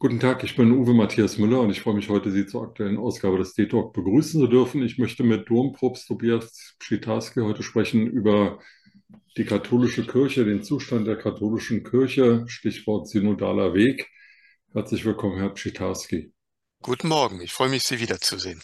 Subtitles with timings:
[0.00, 2.98] Guten Tag, ich bin Uwe Matthias Müller und ich freue mich heute, Sie zur aktuellen
[2.98, 4.80] Ausgabe des D-Talk begrüßen zu dürfen.
[4.84, 8.60] Ich möchte mit Dompropst Tobias Pschitarski heute sprechen über
[9.36, 14.08] die katholische Kirche, den Zustand der katholischen Kirche, Stichwort synodaler Weg.
[14.72, 16.32] Herzlich willkommen, Herr Pschitarski.
[16.80, 18.62] Guten Morgen, ich freue mich, Sie wiederzusehen.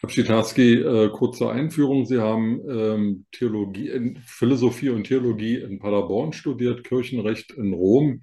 [0.00, 2.04] Herr Pschitarski, äh, kurze Einführung.
[2.04, 8.22] Sie haben ähm, Theologie, Philosophie und Theologie in Paderborn studiert, Kirchenrecht in Rom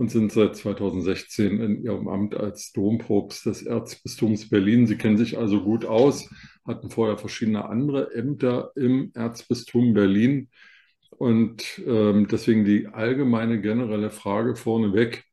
[0.00, 4.86] und sind seit 2016 in Ihrem Amt als Dompropst des Erzbistums Berlin.
[4.86, 6.26] Sie kennen sich also gut aus,
[6.66, 10.48] hatten vorher verschiedene andere Ämter im Erzbistum Berlin.
[11.10, 15.24] Und ähm, deswegen die allgemeine generelle Frage vorneweg.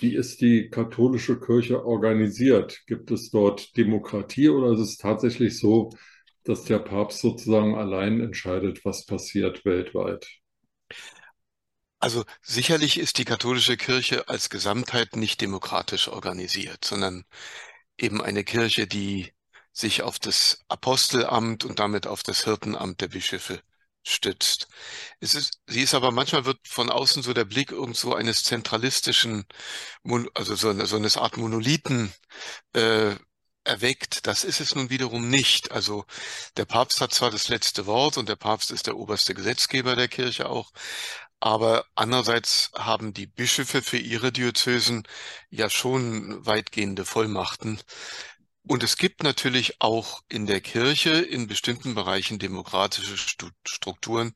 [0.00, 2.82] Wie ist die katholische Kirche organisiert?
[2.88, 5.90] Gibt es dort Demokratie oder ist es tatsächlich so,
[6.42, 10.26] dass der Papst sozusagen allein entscheidet, was passiert weltweit?
[12.02, 17.24] Also sicherlich ist die katholische Kirche als Gesamtheit nicht demokratisch organisiert, sondern
[17.96, 19.32] eben eine Kirche, die
[19.72, 23.62] sich auf das Apostelamt und damit auf das Hirtenamt der Bischöfe
[24.04, 24.66] stützt.
[25.20, 29.46] Es ist, sie ist aber manchmal wird von außen so der Blick irgendwo eines zentralistischen,
[30.34, 32.12] also so, eine, so eine Art Monolithen
[32.74, 33.14] äh,
[33.64, 34.26] erweckt.
[34.26, 35.70] Das ist es nun wiederum nicht.
[35.72, 36.04] Also
[36.56, 40.08] der Papst hat zwar das letzte Wort und der Papst ist der oberste Gesetzgeber der
[40.08, 40.72] Kirche auch,
[41.42, 45.02] aber andererseits haben die Bischöfe für ihre Diözesen
[45.50, 47.80] ja schon weitgehende Vollmachten.
[48.62, 54.34] Und es gibt natürlich auch in der Kirche in bestimmten Bereichen demokratische Strukturen.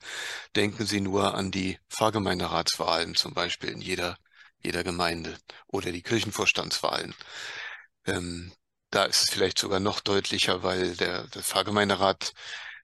[0.56, 4.18] Denken Sie nur an die Pfarrgemeinderatswahlen zum Beispiel in jeder,
[4.58, 7.14] jeder Gemeinde oder die Kirchenvorstandswahlen.
[8.04, 8.50] Ähm,
[8.90, 12.32] da ist es vielleicht sogar noch deutlicher, weil der, der Pfarrgemeinderat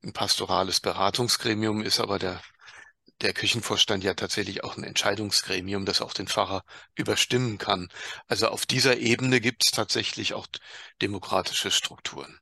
[0.05, 2.41] ein pastorales Beratungsgremium ist, aber der
[3.21, 6.65] der Kirchenvorstand ja tatsächlich auch ein Entscheidungsgremium, das auch den Pfarrer
[6.97, 7.89] überstimmen kann.
[8.27, 10.47] Also auf dieser Ebene gibt es tatsächlich auch
[11.01, 12.39] demokratische Strukturen.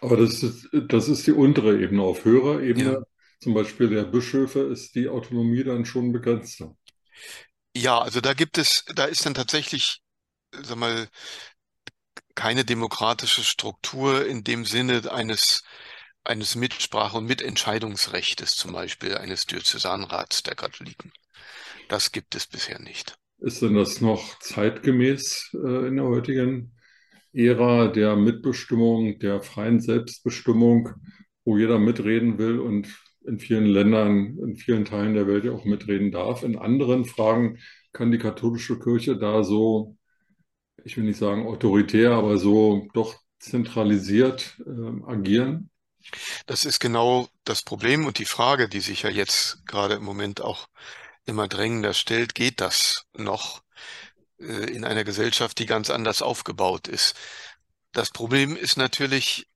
[0.00, 2.02] Aber das ist, das ist die untere Ebene.
[2.02, 3.02] Auf höherer Ebene, ja.
[3.40, 6.76] zum Beispiel der Bischöfe, ist die Autonomie dann schon begrenzter.
[7.74, 10.02] Ja, also da gibt es, da ist dann tatsächlich,
[10.52, 11.08] sag mal,
[12.34, 15.62] keine demokratische Struktur in dem Sinne eines
[16.24, 21.12] eines Mitsprache- und Mitentscheidungsrechtes, zum Beispiel eines Diözesanrats der Katholiken.
[21.88, 23.16] Das gibt es bisher nicht.
[23.38, 26.72] Ist denn das noch zeitgemäß äh, in der heutigen
[27.32, 30.90] Ära der Mitbestimmung, der freien Selbstbestimmung,
[31.44, 32.88] wo jeder mitreden will und
[33.24, 36.42] in vielen Ländern, in vielen Teilen der Welt ja auch mitreden darf?
[36.42, 37.58] In anderen Fragen
[37.92, 39.96] kann die katholische Kirche da so,
[40.84, 45.71] ich will nicht sagen autoritär, aber so doch zentralisiert äh, agieren?
[46.46, 50.40] Das ist genau das Problem und die Frage, die sich ja jetzt gerade im Moment
[50.40, 50.68] auch
[51.24, 53.62] immer drängender stellt, geht das noch
[54.40, 57.14] äh, in einer Gesellschaft, die ganz anders aufgebaut ist?
[57.92, 59.48] Das Problem ist natürlich,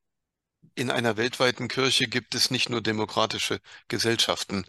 [0.75, 4.67] in einer weltweiten Kirche gibt es nicht nur demokratische Gesellschaften,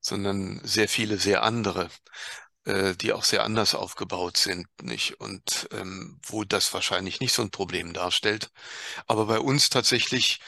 [0.00, 1.88] sondern sehr viele, sehr andere,
[2.64, 5.20] äh, die auch sehr anders aufgebaut sind, nicht?
[5.20, 8.50] Und ähm, wo das wahrscheinlich nicht so ein Problem darstellt.
[9.06, 10.40] Aber bei uns tatsächlich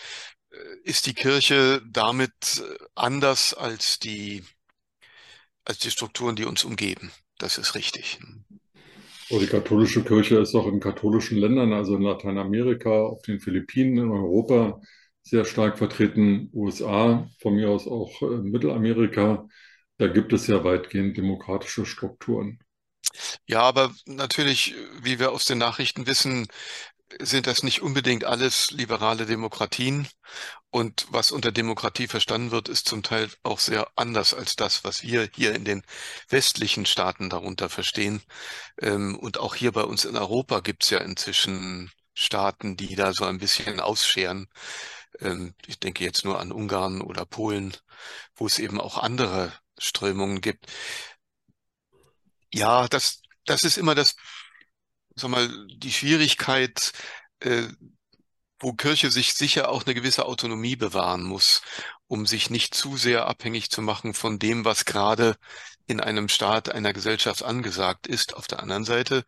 [0.84, 2.32] ist die Kirche damit
[2.62, 4.44] äh, anders als die,
[5.64, 7.12] als die Strukturen, die uns umgeben.
[7.38, 8.18] Das ist richtig.
[9.30, 14.10] Die katholische Kirche ist auch in katholischen Ländern, also in Lateinamerika, auf den Philippinen, in
[14.10, 14.80] Europa
[15.22, 19.46] sehr stark vertreten, USA, von mir aus auch äh, Mittelamerika.
[19.98, 22.60] Da gibt es ja weitgehend demokratische Strukturen.
[23.46, 26.46] Ja, aber natürlich, wie wir aus den Nachrichten wissen,
[27.20, 30.08] sind das nicht unbedingt alles liberale Demokratien.
[30.70, 35.02] Und was unter Demokratie verstanden wird, ist zum Teil auch sehr anders als das, was
[35.02, 35.82] wir hier in den
[36.28, 38.22] westlichen Staaten darunter verstehen.
[38.80, 43.12] Ähm, und auch hier bei uns in Europa gibt es ja inzwischen Staaten, die da
[43.14, 44.48] so ein bisschen ausscheren.
[45.20, 47.74] Ähm, ich denke jetzt nur an Ungarn oder Polen,
[48.34, 50.66] wo es eben auch andere Strömungen gibt.
[52.52, 54.16] Ja, das, das ist immer das
[55.18, 56.92] sag mal, die Schwierigkeit,
[57.40, 57.68] äh,
[58.60, 61.62] wo Kirche sich sicher auch eine gewisse Autonomie bewahren muss,
[62.08, 65.36] um sich nicht zu sehr abhängig zu machen von dem, was gerade
[65.86, 68.34] in einem Staat, einer Gesellschaft angesagt ist.
[68.34, 69.24] Auf der anderen Seite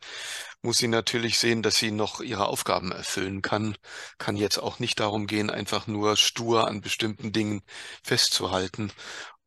[0.63, 3.77] muss sie natürlich sehen, dass sie noch ihre Aufgaben erfüllen kann,
[4.19, 7.63] kann jetzt auch nicht darum gehen, einfach nur stur an bestimmten Dingen
[8.03, 8.93] festzuhalten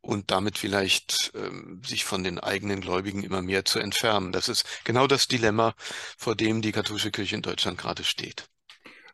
[0.03, 4.31] und damit vielleicht ähm, sich von den eigenen Gläubigen immer mehr zu entfernen.
[4.31, 5.73] Das ist genau das Dilemma,
[6.17, 8.45] vor dem die katholische Kirche in Deutschland gerade steht.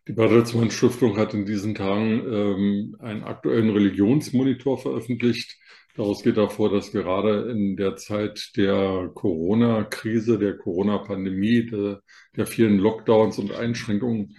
[0.08, 5.56] Die Bertelsmann Stiftung hat in diesen Tagen ähm, einen aktuellen Religionsmonitor veröffentlicht.
[5.96, 12.02] Daraus geht hervor, dass gerade in der Zeit der Corona-Krise, der Corona-Pandemie, der,
[12.36, 14.36] der vielen Lockdowns und Einschränkungen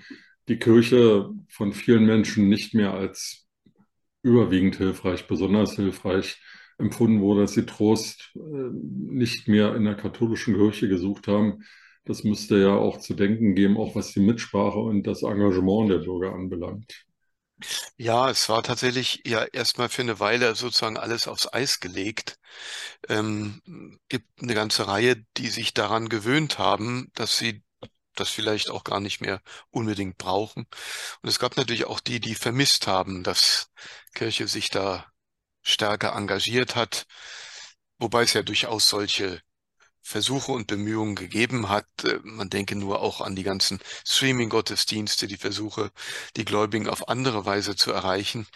[0.49, 3.47] die Kirche von vielen Menschen nicht mehr als
[4.23, 6.41] überwiegend hilfreich, besonders hilfreich
[6.79, 11.65] empfunden wurde, dass sie Trost äh, nicht mehr in der katholischen Kirche gesucht haben.
[12.05, 15.99] Das müsste ja auch zu denken geben, auch was die Mitsprache und das Engagement der
[15.99, 17.05] Bürger anbelangt.
[17.97, 22.39] Ja, es war tatsächlich ja erstmal für eine Weile sozusagen alles aufs Eis gelegt.
[23.09, 23.61] Ähm,
[24.09, 27.63] gibt eine ganze Reihe, die sich daran gewöhnt haben, dass sie
[28.15, 29.41] das vielleicht auch gar nicht mehr
[29.71, 30.67] unbedingt brauchen.
[31.23, 33.71] Und es gab natürlich auch die, die vermisst haben, dass
[34.15, 35.07] Kirche sich da
[35.63, 37.07] stärker engagiert hat,
[37.99, 39.43] wobei es ja durchaus solche
[40.03, 41.87] Versuche und Bemühungen gegeben hat.
[42.05, 45.91] Äh, man denke nur auch an die ganzen Streaming-Gottesdienste, die Versuche,
[46.37, 48.47] die Gläubigen auf andere Weise zu erreichen.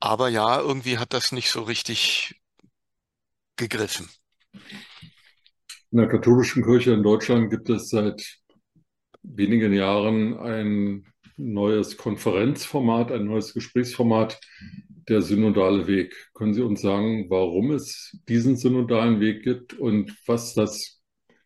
[0.00, 2.40] Aber ja, irgendwie hat das nicht so richtig
[3.56, 4.10] gegriffen.
[4.52, 8.40] In der katholischen Kirche in Deutschland gibt es seit
[9.24, 11.06] wenigen Jahren ein
[11.36, 14.40] neues Konferenzformat, ein neues Gesprächsformat,
[15.08, 16.14] der synodale Weg.
[16.34, 21.02] Können Sie uns sagen, warum es diesen synodalen Weg gibt und was das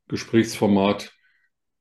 [0.09, 1.13] Gesprächsformat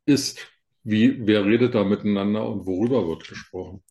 [0.06, 0.48] ist?
[0.84, 3.84] Wie, wer redet da miteinander und worüber wird gesprochen?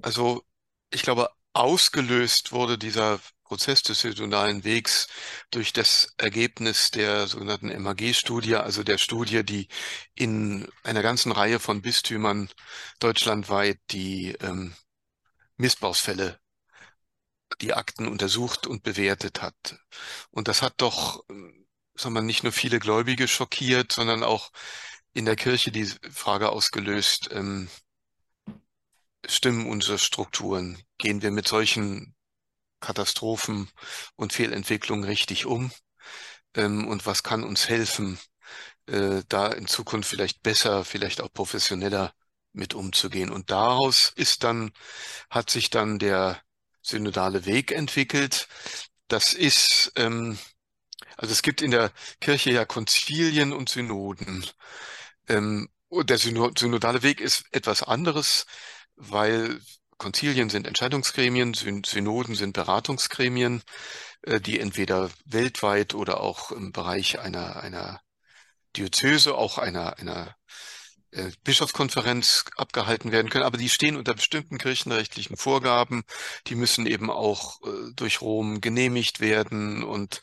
[0.00, 0.42] Also,
[0.90, 3.20] ich glaube, ausgelöst wurde dieser
[3.52, 5.08] Prozess des synodalen Wegs
[5.50, 9.68] durch das Ergebnis der sogenannten MAG-Studie, also der Studie, die
[10.14, 12.48] in einer ganzen Reihe von Bistümern
[12.98, 14.72] deutschlandweit die ähm,
[15.58, 16.40] Missbrauchsfälle
[17.60, 19.76] die Akten untersucht und bewertet hat.
[20.30, 21.22] Und das hat doch,
[21.94, 24.50] sagen wir, nicht nur viele Gläubige schockiert, sondern auch
[25.12, 27.68] in der Kirche die Frage ausgelöst, ähm,
[29.26, 30.82] stimmen unsere Strukturen?
[30.96, 32.14] Gehen wir mit solchen
[32.82, 33.70] Katastrophen
[34.16, 35.72] und Fehlentwicklungen richtig um?
[36.54, 38.18] Ähm, und was kann uns helfen,
[38.86, 42.14] äh, da in Zukunft vielleicht besser, vielleicht auch professioneller
[42.52, 43.30] mit umzugehen?
[43.30, 44.72] Und daraus ist dann,
[45.30, 46.42] hat sich dann der
[46.82, 48.48] synodale Weg entwickelt.
[49.08, 50.38] Das ist, ähm,
[51.16, 54.46] also es gibt in der Kirche ja Konzilien und Synoden.
[55.28, 58.46] Ähm, der synodale Weg ist etwas anderes,
[58.96, 59.60] weil
[60.02, 63.62] Konzilien sind Entscheidungsgremien, Synoden sind Beratungsgremien,
[64.22, 68.00] äh, die entweder weltweit oder auch im Bereich einer, einer
[68.76, 70.34] Diözese, auch einer, einer
[71.12, 76.02] äh, Bischofskonferenz abgehalten werden können, aber die stehen unter bestimmten kirchenrechtlichen Vorgaben.
[76.48, 79.84] Die müssen eben auch äh, durch Rom genehmigt werden.
[79.84, 80.20] Und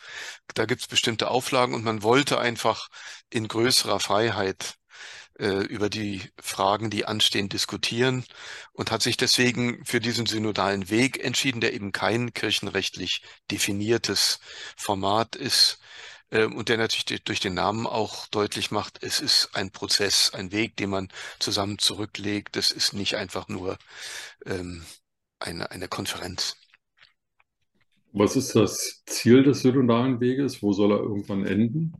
[0.55, 1.73] da gibt es bestimmte Auflagen.
[1.73, 2.89] Und man wollte einfach
[3.29, 4.78] in größerer Freiheit
[5.39, 8.25] äh, über die Fragen, die anstehen, diskutieren
[8.73, 14.39] und hat sich deswegen für diesen synodalen Weg entschieden, der eben kein kirchenrechtlich definiertes
[14.75, 15.79] Format ist,
[16.31, 20.51] ähm, und der natürlich durch den Namen auch deutlich macht, es ist ein Prozess, ein
[20.51, 21.09] Weg, den man
[21.39, 22.55] zusammen zurücklegt.
[22.55, 23.77] Das ist nicht einfach nur
[24.45, 24.83] ähm,
[25.39, 26.55] eine, eine Konferenz.
[28.11, 30.61] Was ist das Ziel des synodalen Weges?
[30.61, 31.93] Wo soll er irgendwann enden?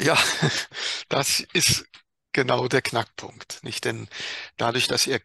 [0.00, 0.18] Ja,
[1.08, 1.86] das ist
[2.32, 3.84] genau der Knackpunkt, nicht?
[3.84, 4.08] Denn
[4.56, 5.20] dadurch, dass er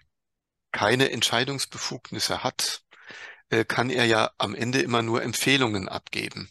[0.71, 2.83] keine Entscheidungsbefugnisse hat,
[3.49, 6.49] äh, kann er ja am Ende immer nur Empfehlungen abgeben.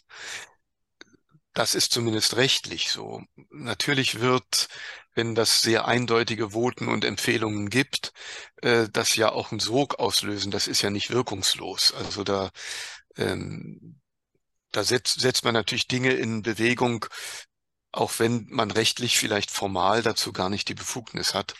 [1.53, 3.23] Das ist zumindest rechtlich so.
[3.49, 4.67] Natürlich wird,
[5.15, 8.13] wenn das sehr eindeutige Voten und Empfehlungen gibt,
[8.61, 10.51] äh, das ja auch einen Sog auslösen.
[10.51, 11.93] Das ist ja nicht wirkungslos.
[11.93, 12.51] Also da,
[13.17, 13.99] ähm,
[14.71, 17.05] da setzt, setzt man natürlich Dinge in Bewegung,
[17.91, 21.55] auch wenn man rechtlich vielleicht formal dazu gar nicht die Befugnis hat.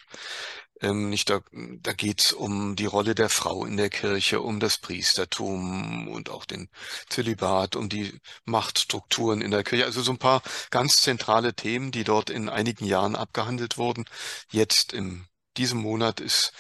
[0.82, 4.78] Ähm, nicht da, da geht's um die Rolle der Frau in der Kirche, um das
[4.78, 6.70] Priestertum und auch den
[7.10, 9.86] Zölibat, um die Machtstrukturen in der Kirche.
[9.86, 14.06] Also so ein paar ganz zentrale Themen, die dort in einigen Jahren abgehandelt wurden.
[14.52, 15.26] Jetzt in
[15.58, 16.52] diesem Monat ist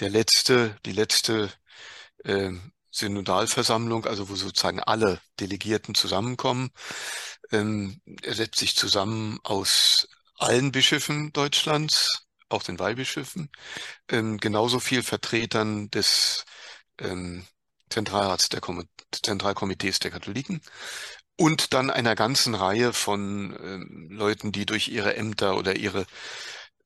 [0.00, 1.52] der letzte, die letzte
[2.24, 2.52] äh,
[2.94, 6.70] Synodalversammlung, also wo sozusagen alle Delegierten zusammenkommen.
[7.52, 10.08] Ähm, er setzt sich zusammen aus
[10.38, 13.50] allen Bischöfen Deutschlands, auch den Weihbischöfen,
[14.08, 16.44] ähm, genauso viel Vertretern des
[17.00, 17.44] ähm,
[17.90, 20.60] Zentralrats der Kom Zentralkomitees der Katholiken
[21.36, 26.06] und dann einer ganzen Reihe von ähm, Leuten, die durch ihre Ämter oder ihre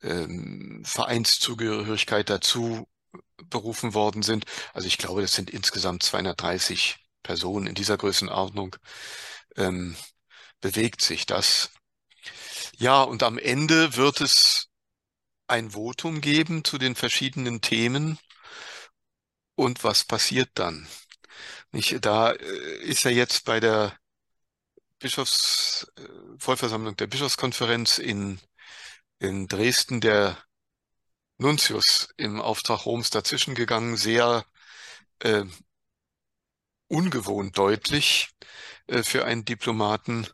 [0.02, 2.88] ähm, Vereinszugehörigkeit dazu
[3.50, 4.44] berufen worden sind.
[4.74, 8.76] Also ich glaube, das sind insgesamt 230 Personen in dieser Größenordnung.
[9.56, 9.96] Ähm,
[10.60, 11.70] bewegt sich das.
[12.78, 14.68] Ja, und am Ende wird es
[15.48, 18.18] ein Votum geben zu den verschiedenen Themen
[19.54, 20.86] und was passiert dann?
[21.72, 23.98] Nicht, da ist er jetzt bei der
[24.98, 25.86] Bischofs,
[26.38, 28.40] Vollversammlung der Bischofskonferenz in,
[29.18, 30.38] in Dresden der
[31.38, 34.44] Nuntius im Auftrag Roms dazwischen gegangen, sehr
[35.20, 35.44] äh,
[36.88, 38.30] ungewohnt deutlich
[38.88, 40.26] äh, für einen Diplomaten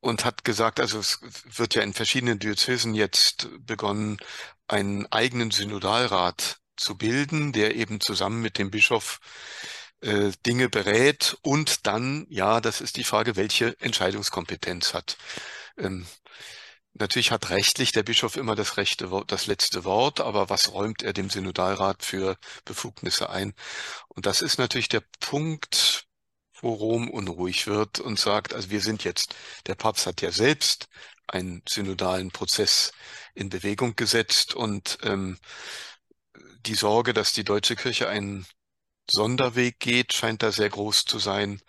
[0.00, 1.20] und hat gesagt, also es
[1.56, 4.18] wird ja in verschiedenen Diözesen jetzt begonnen,
[4.68, 9.20] einen eigenen Synodalrat zu bilden, der eben zusammen mit dem Bischof
[10.00, 15.16] äh, Dinge berät und dann, ja, das ist die Frage, welche Entscheidungskompetenz hat.
[15.78, 16.06] Ähm,
[16.94, 21.02] Natürlich hat rechtlich der Bischof immer das rechte Wort, das letzte Wort, aber was räumt
[21.02, 23.52] er dem Synodalrat für Befugnisse ein?
[24.08, 26.06] Und das ist natürlich der Punkt,
[26.60, 29.34] wo Rom unruhig wird und sagt, also wir sind jetzt,
[29.66, 30.88] der Papst hat ja selbst
[31.26, 32.92] einen synodalen Prozess
[33.34, 35.38] in Bewegung gesetzt und ähm,
[36.60, 38.46] die Sorge, dass die deutsche Kirche einen
[39.10, 41.60] Sonderweg geht, scheint da sehr groß zu sein.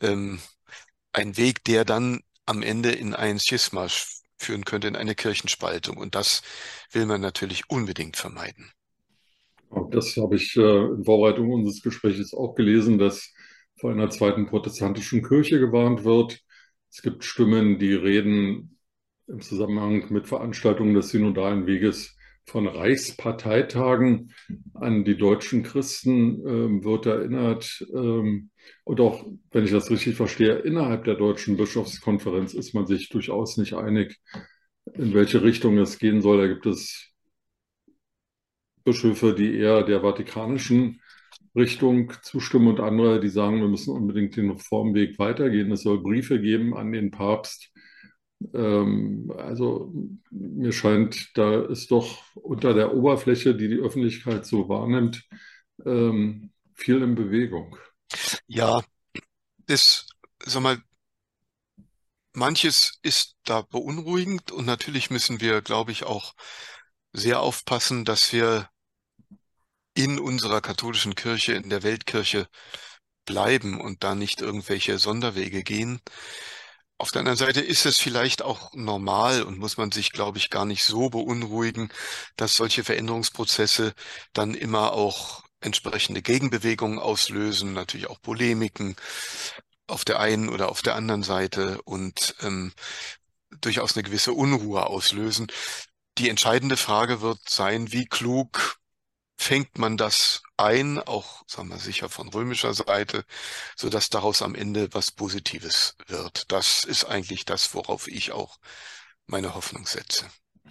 [0.00, 0.40] Ähm,
[1.12, 3.88] ein Weg, der dann am Ende in ein Schisma
[4.38, 5.96] führen könnte in eine Kirchenspaltung.
[5.96, 6.42] Und das
[6.92, 8.70] will man natürlich unbedingt vermeiden.
[9.90, 13.32] Das habe ich äh, in Vorbereitung unseres Gesprächs auch gelesen, dass
[13.78, 16.40] vor einer zweiten protestantischen Kirche gewarnt wird.
[16.90, 18.78] Es gibt Stimmen, die reden
[19.26, 22.16] im Zusammenhang mit Veranstaltungen des synodalen Weges
[22.46, 24.32] von Reichsparteitagen
[24.72, 27.84] an die deutschen Christen ähm, wird erinnert.
[27.94, 28.50] Ähm,
[28.84, 33.56] und auch, wenn ich das richtig verstehe, innerhalb der deutschen Bischofskonferenz ist man sich durchaus
[33.56, 34.18] nicht einig,
[34.94, 36.38] in welche Richtung es gehen soll.
[36.38, 37.12] Da gibt es
[38.84, 41.00] Bischöfe, die eher der vatikanischen
[41.54, 45.70] Richtung zustimmen und andere, die sagen, wir müssen unbedingt den Reformweg weitergehen.
[45.72, 47.72] Es soll Briefe geben an den Papst
[48.54, 49.92] ähm, also
[50.30, 55.24] mir scheint, da ist doch unter der Oberfläche, die die Öffentlichkeit so wahrnimmt,
[55.84, 57.76] ähm, viel in Bewegung.
[58.46, 58.82] Ja,
[59.66, 60.06] das,
[60.46, 60.82] sag mal,
[62.32, 66.32] manches ist da beunruhigend und natürlich müssen wir, glaube ich, auch
[67.12, 68.70] sehr aufpassen, dass wir
[69.94, 72.48] in unserer katholischen Kirche, in der Weltkirche
[73.26, 76.00] bleiben und da nicht irgendwelche Sonderwege gehen.
[76.98, 80.50] Auf der anderen Seite ist es vielleicht auch normal und muss man sich, glaube ich,
[80.50, 81.90] gar nicht so beunruhigen,
[82.36, 83.94] dass solche Veränderungsprozesse
[84.32, 88.96] dann immer auch entsprechende Gegenbewegungen auslösen, natürlich auch Polemiken
[89.86, 92.72] auf der einen oder auf der anderen Seite und ähm,
[93.60, 95.48] durchaus eine gewisse Unruhe auslösen.
[96.18, 98.78] Die entscheidende Frage wird sein, wie klug
[99.40, 103.24] fängt man das ein, auch sagen wir sicher von römischer Seite,
[103.76, 106.50] so dass daraus am Ende was Positives wird.
[106.50, 108.58] Das ist eigentlich das, worauf ich auch
[109.26, 110.26] meine Hoffnung setze.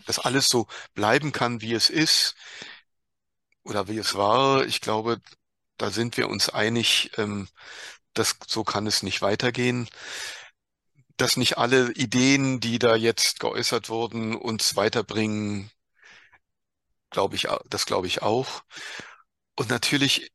[0.05, 2.35] Dass alles so bleiben kann, wie es ist
[3.67, 4.65] oder wie es war.
[4.65, 5.21] Ich glaube,
[5.77, 7.47] da sind wir uns einig, ähm,
[8.13, 9.89] dass so kann es nicht weitergehen.
[11.17, 15.71] Dass nicht alle Ideen, die da jetzt geäußert wurden, uns weiterbringen,
[17.09, 18.63] glaube ich, das glaube ich auch.
[19.55, 20.31] Und natürlich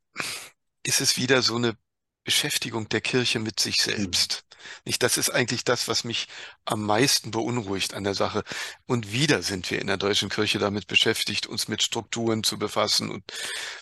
[0.83, 1.77] ist es wieder so eine
[2.23, 3.91] Beschäftigung der Kirche mit sich mhm.
[3.91, 4.45] selbst.
[4.85, 6.27] Nicht, das ist eigentlich das, was mich
[6.65, 8.43] am meisten beunruhigt an der Sache.
[8.85, 13.09] Und wieder sind wir in der deutschen Kirche damit beschäftigt, uns mit Strukturen zu befassen
[13.09, 13.23] und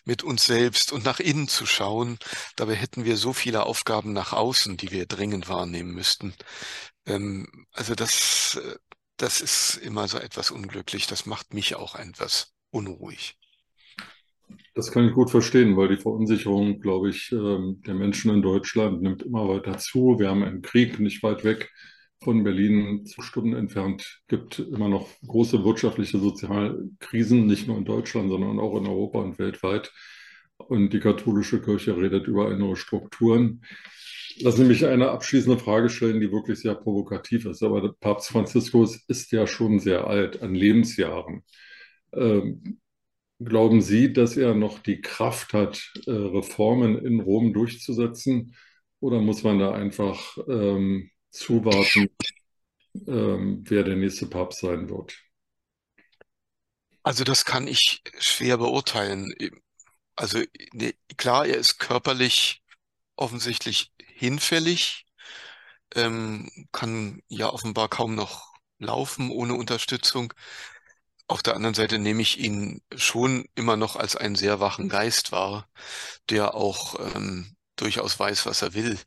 [0.06, 2.18] mit uns selbst und nach innen zu schauen.
[2.56, 6.34] Dabei hätten wir so viele Aufgaben nach außen, die wir dringend wahrnehmen müssten.
[7.06, 8.76] Ähm, also das, äh,
[9.18, 11.08] das ist immer so etwas unglücklich.
[11.08, 13.38] Das macht mich auch etwas unruhig.
[14.74, 19.02] Das kann ich gut verstehen, weil die Verunsicherung, glaube ich, ähm, der Menschen in Deutschland
[19.02, 20.18] nimmt immer weiter zu.
[20.18, 21.70] Wir haben einen Krieg nicht weit weg
[22.24, 27.86] von Berlin, zwei Stunden entfernt, gibt immer noch große wirtschaftliche, soziale Krisen, nicht nur in
[27.86, 29.92] Deutschland, sondern auch in Europa und weltweit.
[30.58, 33.64] Und die katholische Kirche redet über innere Strukturen.
[34.40, 37.64] Lassen Sie mich eine abschließende Frage stellen, die wirklich sehr provokativ ist.
[37.64, 41.44] Aber Papst Franziskus ist ja schon sehr alt an Lebensjahren.
[42.14, 42.80] Ähm,
[43.44, 48.56] glauben Sie, dass er noch die Kraft hat, äh, Reformen in Rom durchzusetzen?
[49.00, 52.10] Oder muss man da einfach ähm, zuwarten,
[53.08, 55.18] ähm, wer der nächste Papst sein wird?
[57.04, 59.34] Also das kann ich schwer beurteilen.
[60.16, 60.44] Also
[60.74, 62.62] ne, klar, er ist körperlich
[63.16, 65.06] offensichtlich hinfällig,
[65.96, 70.34] ähm, kann ja offenbar kaum noch laufen ohne Unterstützung.
[71.32, 75.32] Auf der anderen Seite nehme ich ihn schon immer noch als einen sehr wachen Geist
[75.32, 75.66] wahr,
[76.30, 79.00] der auch ähm, durchaus weiß, was er will.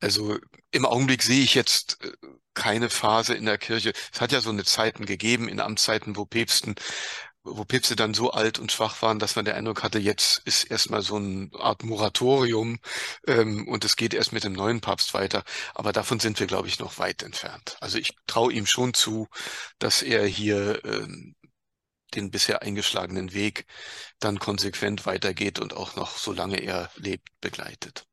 [0.00, 0.38] Also
[0.70, 2.12] im Augenblick sehe ich jetzt äh,
[2.54, 3.92] keine Phase in der Kirche.
[4.10, 6.76] Es hat ja so eine Zeiten gegeben in Amtszeiten, wo Päpsten
[7.44, 10.64] wo Päpste dann so alt und schwach waren, dass man den Eindruck hatte, jetzt ist
[10.64, 12.78] erstmal so eine Art Moratorium
[13.26, 15.44] ähm, und es geht erst mit dem neuen Papst weiter.
[15.74, 17.76] Aber davon sind wir, glaube ich, noch weit entfernt.
[17.80, 19.28] Also ich traue ihm schon zu,
[19.78, 21.36] dass er hier ähm,
[22.14, 23.66] den bisher eingeschlagenen Weg
[24.20, 28.06] dann konsequent weitergeht und auch noch, solange er lebt, begleitet.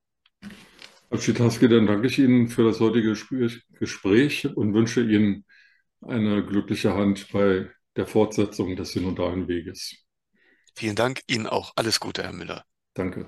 [1.10, 3.16] Herr Schitarski, dann danke ich Ihnen für das heutige
[3.80, 5.46] Gespräch und wünsche Ihnen
[6.02, 9.96] eine glückliche Hand bei der Fortsetzung des synodalen Weges.
[10.76, 11.74] Vielen Dank Ihnen auch.
[11.76, 12.66] Alles Gute, Herr Müller.
[12.94, 13.26] Danke.